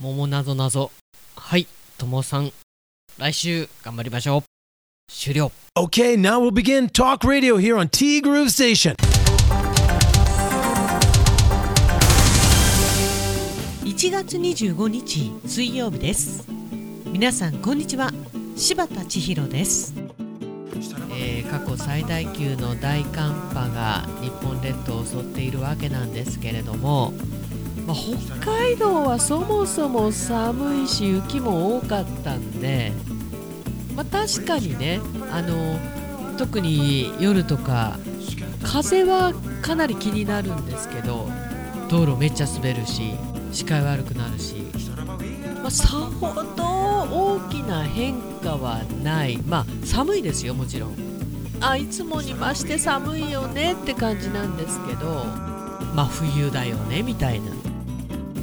[0.00, 0.90] 桃なぞなぞ。
[1.36, 2.50] はいともさん。
[3.16, 4.42] 来週頑張りましょう。
[5.08, 5.52] 終了。
[5.76, 8.96] Okay, now we'll begin Talk Radio here on T Groove Station.
[13.84, 16.44] 1月25日水曜日です。
[17.06, 18.10] 皆さんこんにちは。
[18.56, 19.94] 柴田千尋です。
[21.12, 27.12] えー過去最大級の大寒波が日本列島を襲っているわけなんですけれども、
[27.86, 32.92] まあ、北海道はそもそも寒いし雪も多かったんで、
[33.94, 35.78] まあ、確かにねあの
[36.38, 37.98] 特に夜とか
[38.62, 41.28] 風はかなり気になるんですけど
[41.88, 43.12] 道路めっちゃ滑るし
[43.52, 44.56] 視界悪くなるし、
[45.62, 46.64] まあ、さほど
[47.04, 49.36] 大きな変化はない。
[49.46, 50.96] まあ寒いですよもちろん。
[51.60, 55.24] あいつもに増して寒いよねって感じなんですけど
[55.94, 57.52] まあ冬だよねみたいな。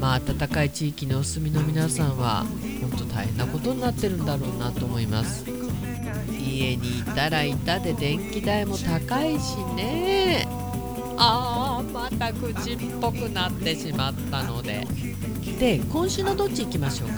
[0.00, 2.46] まあ暖かい地域にお住みの皆さんは
[2.80, 5.44] 本当大変なことになってるんだろうなと思います。
[6.40, 10.48] 家にいたらいたで電気代も高いしね。
[11.18, 14.86] あーまた口っぽくなってしまったので。
[15.58, 17.16] で今週のどっち行きましょうか。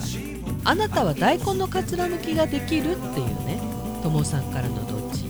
[0.65, 3.61] あなたは大根のかつらむきができるっていうね。
[4.03, 5.23] ともさんからのどっち。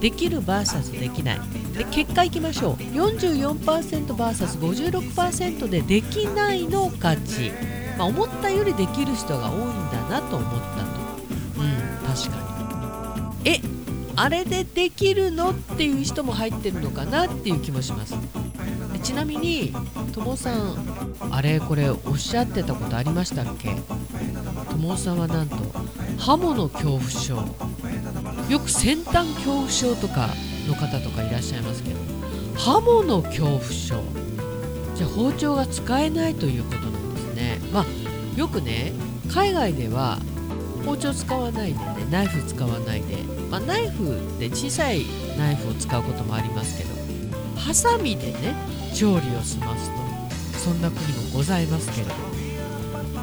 [0.00, 1.40] できる VS できない。
[1.76, 2.74] で結果いきましょう。
[2.76, 7.50] 44%vs56% でできないの勝ち、
[7.98, 10.64] まあ、思ったよりできる人が多いんだなと思ったと。
[11.58, 11.74] うん
[12.06, 12.36] 確か
[13.44, 13.50] に。
[13.50, 13.60] え
[14.16, 18.14] あれでできるのっていう人も入ってるのかなっていう気もします。
[19.02, 19.74] ちなみに
[20.12, 20.76] ともさん
[21.30, 23.74] あれこれおっしゃってたことありましたっけ？
[24.70, 25.56] ともさんはなんと
[26.18, 27.44] 刃物恐怖症。
[28.48, 30.28] よく先端恐怖症とか
[30.66, 31.96] の方とかいらっしゃいますけど
[32.56, 34.02] 刃物恐怖症。
[34.94, 37.58] じゃあ包丁が使えないということなんですね。
[37.72, 38.92] まあよくね
[39.28, 40.18] 海外では
[40.84, 43.16] 包丁使わないでねナイフ使わないで、
[43.50, 45.04] まあ、ナイフで小さい
[45.38, 46.90] ナイフを使うこともありますけど
[47.58, 48.54] ハサミでね
[48.94, 52.12] 調理を済ますとそんな国もございますけれど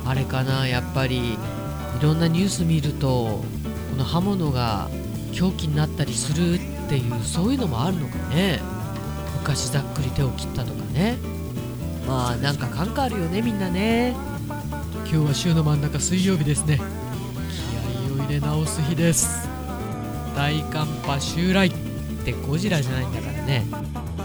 [0.06, 1.38] あれかなやっぱりい
[2.02, 3.44] ろんなニュース見ると
[3.92, 4.90] この刃物が
[5.32, 6.60] 凶器になったりする
[6.92, 8.60] っていうそういうのもあるのかね。
[9.40, 11.18] 昔ざっくり手を切ったとかね。
[12.06, 14.14] まあなんか感化あるよねみんなね。
[15.10, 16.82] 今日は週の真ん中水曜日ですね。
[18.10, 19.48] 気合を入れ直す日です。
[20.36, 21.74] 大寒波襲来っ
[22.26, 23.66] てゴジラじゃないんだからね。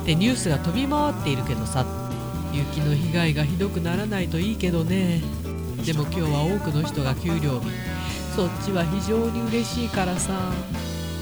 [0.05, 1.87] でニュースが飛び回っているけどさ
[2.53, 5.23] 雪の被害がひどくならないといいけどね。
[5.85, 7.69] でも今日は多くの人が給料日。
[8.35, 10.33] そっちは非常に嬉しいからさ。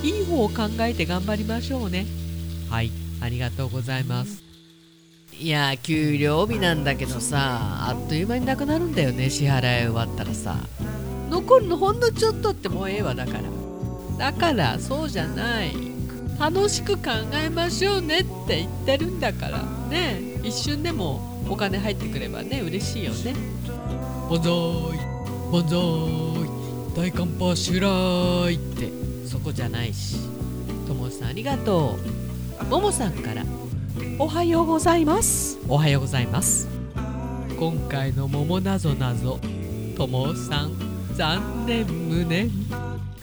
[0.04, 2.04] いい方を考えて頑張りましょうね。
[2.68, 2.90] はい。
[3.22, 4.44] ありがとうございます。
[5.32, 10.56] いや給料日なんだけどさあっという間になくなるんだよね支払い終わったらさ。
[11.30, 13.44] 残るのほんのちょっとってもうええわだから。
[14.18, 15.72] だからそうじゃない。
[16.38, 19.62] 楽しく考えましょうねって言ってるんだから。
[19.88, 20.20] ね。
[20.42, 23.34] 一瞬でもお金入ってくればね嬉しいよね。
[24.28, 24.52] 万歳
[25.50, 26.54] 万歳
[26.94, 30.16] 大寒波襲来ってそこじゃないし。
[30.86, 31.96] ともさんありがと
[32.62, 32.64] う。
[32.66, 33.42] ももさんから。
[34.16, 35.58] おはようございます。
[35.66, 36.68] おはようございます。
[37.58, 39.40] 今回の桃なぞなぞ
[39.96, 40.72] ともさん
[41.16, 42.48] 残念無念。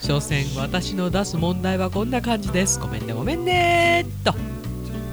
[0.01, 2.77] 所詮私の出す問題はこんな感じです。
[2.77, 4.33] ごめんねごめんねっと。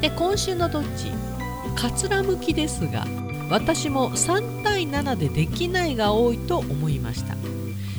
[0.00, 1.12] で今週のどっち？
[1.80, 3.06] かつらむきですが
[3.50, 7.36] 私も3対7でできないが多いと思いました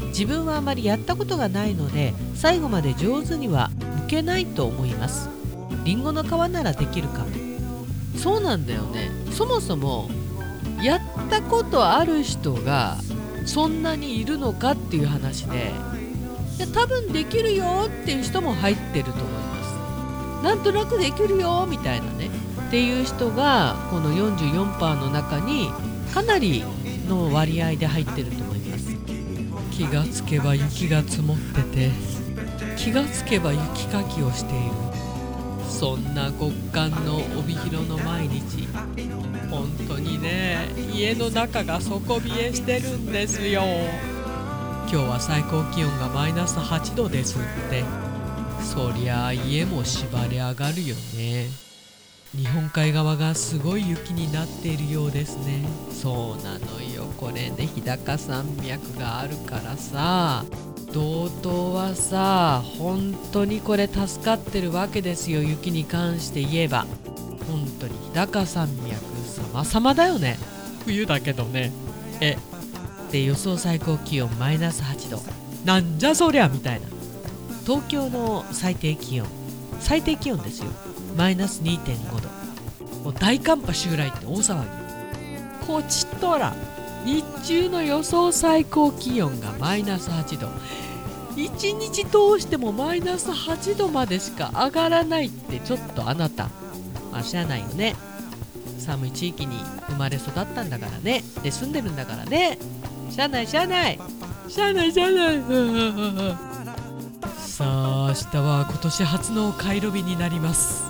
[0.10, 5.30] 自分はあまりやったことがないので最後まで上手には剥けないと思います。
[5.84, 7.26] りんごの皮ならできるか
[8.18, 9.10] そうなんだよね。
[9.32, 10.10] そもそも
[10.82, 12.98] やったことある人が
[13.46, 15.72] そんなにいるのかっていう話で
[16.58, 20.44] いや多分できるよっていう人も入ってると思います。
[20.44, 22.30] なんとなくできるよみたいなね。
[22.68, 25.70] っていう人がこの44%の中に
[26.14, 26.64] かなり
[27.08, 28.49] の割合で入ってると
[29.80, 31.90] 気がつけば雪が積もってて
[32.76, 34.72] 気がつけば雪かきをしている。
[35.70, 38.68] そんな極寒の帯広の毎日。
[39.50, 43.64] 本当にね家の中が底冷えしてるんですよ。
[44.82, 47.86] 今日は最高気温がマイナス8度ですって。
[48.62, 51.69] そりゃあ家も縛り上がるよね。
[52.36, 55.66] 日本海側がすごい雪になっているようですね。
[55.92, 57.06] そうなのよ。
[57.18, 60.46] これね日高山脈があるからさ
[60.94, 66.86] 道東はさ本当にこれ助かってるわけですよ雪に関して言えば。
[67.48, 69.04] 本当に日高山脈
[69.64, 70.38] 様々だよね。
[70.86, 71.72] 冬だけどね。
[72.22, 72.38] え
[73.12, 75.20] で予想最高気温マイナス8度。
[75.66, 76.88] なんじゃそりゃみたいな。
[77.66, 79.28] 東京の最低気温
[79.80, 80.70] 最低気温ですよ。
[81.16, 82.30] マイナス2.5度。
[83.04, 84.68] もう大寒波襲来って大騒ぎ。
[85.68, 86.56] こちとら
[87.06, 90.50] 日中の予想最高気温がマイナス8度。
[91.36, 96.50] 1日通してもマイナス8度までしか上がらないってちょっとあなた。
[97.12, 97.96] まあしゃあないよね。
[98.80, 101.24] 寒い地域に生まれ育ったんだからね。
[101.44, 102.58] で住んでるんだからね。
[103.10, 104.00] しゃあないしゃあない。
[104.48, 105.42] しゃあないしゃあない。
[107.38, 110.84] さあ明日は今年初のカイロ日になります。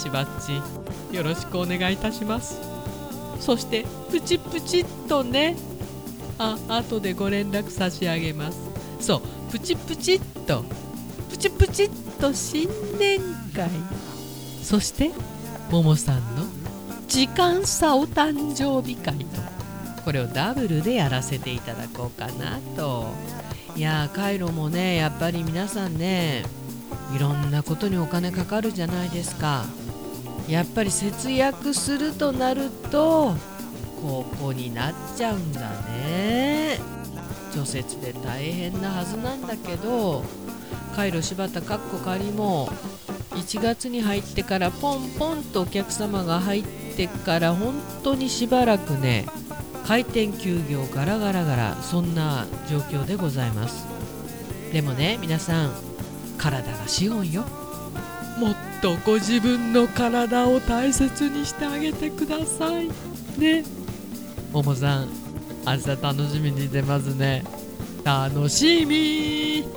[0.00, 2.58] しばっちよろしくお願いいたします。
[3.38, 5.56] そしてプチプチっとね
[6.38, 8.58] あ後でご連絡差し上げます。
[8.98, 10.64] そうプチプチっと
[11.28, 12.68] プチプチっと新
[12.98, 13.20] 年
[13.54, 13.68] 会。
[14.62, 15.10] そして
[15.70, 16.44] ももさんの
[17.06, 19.40] 時間差お誕生日会と。
[20.04, 23.08] これをダブルでやらせていただこうかなと。
[23.76, 26.44] いやーカイロもねやっぱり皆さんね
[27.14, 29.64] いろんなことにお金かかるじゃないですか。
[30.50, 33.34] やっぱり節約するとなると
[34.02, 36.78] ここになっちゃうんだね。
[37.54, 40.24] 除雪で大変なはずなんだけど
[40.94, 42.68] カイロ柴田かっこ仮も
[43.30, 46.64] 1月に入ってからポンポンとお客様が入っ
[46.96, 49.26] てから本当にしばらくね
[49.86, 53.86] 開店休業ガラガラガラそんな状況でございます。
[54.72, 55.72] でもね皆さん
[56.38, 57.59] 体が資本よ。
[58.40, 62.88] もっとご自分の体を大切にしてあげてください。
[63.38, 63.64] ね。
[64.50, 65.10] ももさん
[65.66, 67.44] 明日楽しみにしてますね。
[68.02, 69.68] 楽しみ。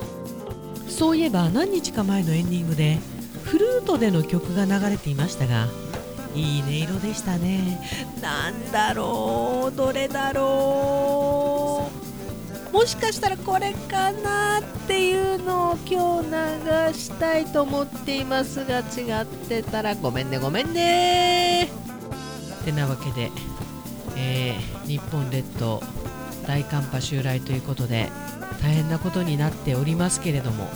[0.88, 2.98] そういえば何日か前のエンディングで
[3.44, 5.66] フルートでの曲が流れていましたが
[6.34, 7.80] いい音色でしたね。
[8.22, 12.03] なんだろうどれだろう。
[12.74, 21.70] もしかしたらこれかなっていうのを今日流したいと思っていますが違ってたらごめんねごめんね。
[22.64, 23.30] てなわけで、
[24.16, 25.80] えー日本列島
[26.46, 28.10] 大寒波襲来ということで
[28.60, 30.68] 大変なことになっておりますけれども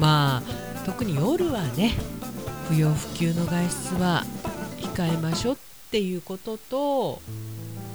[0.00, 0.42] まあ
[0.84, 1.92] 特に夜はね
[2.68, 4.24] 不要不急の外出は
[4.78, 5.56] 控えましょうっ
[5.92, 7.22] ていうことと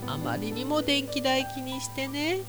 [0.08, 2.40] あまりにも電気代気にしてね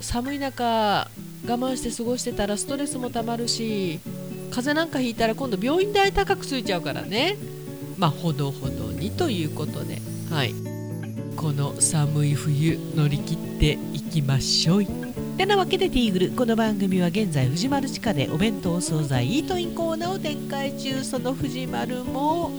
[0.00, 1.08] 寒い中
[1.46, 4.00] 我慢して過ごしてたらストレスもたまるし
[4.50, 7.36] 風邪なんかひいたら今度病院代高くついちゃうからね。
[7.96, 9.98] まあほどほどにということで。
[10.28, 10.54] はい。
[11.36, 14.84] この寒い冬乗り切っていきましょう。
[15.36, 21.04] てなわけでティーグルこの番組は現在藤丸地下でお弁当お惣菜イートインコーナーを展開中。
[21.04, 22.50] その藤丸も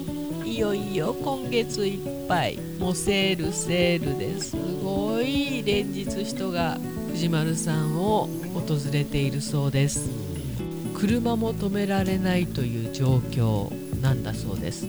[0.45, 2.57] いよいよ今月いっぱい。
[2.79, 5.61] もうセールセールですごい。
[5.63, 6.77] 連日人が
[7.11, 10.09] 藤丸さんを訪れているそうです。
[10.95, 13.69] 車も止められないという状況
[14.01, 14.87] なんだそうです。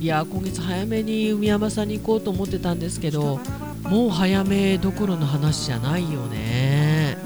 [0.00, 3.38] いや今月早めに海山さんに行こうと思ってたんですけど
[3.84, 7.16] もう早めどころの話じゃないよね。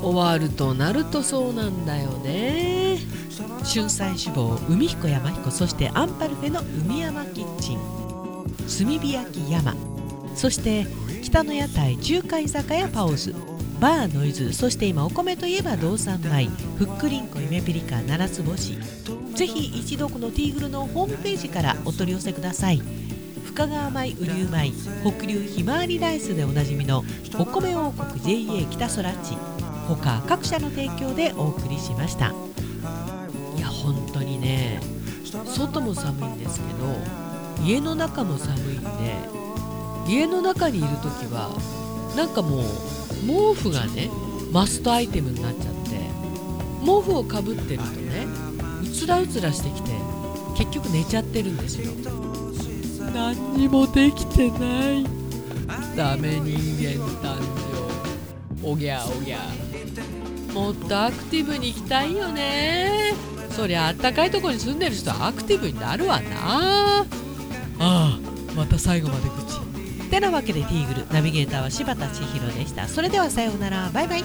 [0.00, 2.98] 終わるとなるとそうなんだよね。
[3.64, 7.78] 春菜志望海彦山彦そしてアンパルフェの海山キッチン。
[8.56, 9.74] 炭火焼き山。
[10.34, 10.86] そして
[11.22, 13.34] 北の屋台中華居酒屋パオズ。
[13.80, 16.46] バーノイズそして今お米といえば道産米
[16.78, 18.78] ふっくりんこ夢ピリカ七つ星
[19.34, 22.80] ぜひ一度このティーグルのホームページからお取り寄せください。
[23.44, 24.72] 深川米雨竜米
[25.04, 27.04] 北流ひまわりライスでおなじみの
[27.38, 29.36] お米王国 JA 北空地。
[29.88, 32.32] 他各社の提供でお送りしました。
[33.56, 34.80] いや本当にね
[35.44, 38.88] 外も寒いんですけど家の中も寒いんで
[40.08, 41.50] 家の中にいる時は
[42.16, 42.62] なんかもう
[43.24, 44.10] 毛布がね
[44.52, 45.90] マストアイテムになっちゃって
[46.80, 48.26] 毛布をかぶってるとね
[48.82, 49.90] うつらうつらしてきて
[50.56, 51.92] 結局寝ちゃってるんですよ。
[53.14, 54.56] 何にもできてな
[54.94, 55.06] い。
[55.96, 57.38] ダメ人間誕
[58.60, 59.38] 生おぎゃおぎゃ。
[60.52, 63.14] もっとアクティブに行きたいよね。
[63.50, 66.26] そりゃあったかいとこに住んでる人はアクティブになるわな。
[67.00, 67.06] あ
[67.78, 68.18] あ
[68.54, 69.65] また最後まで口
[70.06, 72.88] てなわけでティーグルナビゲーターは柴田千尋でした。
[72.88, 73.90] それではさようなら。
[73.92, 74.24] バイバイ。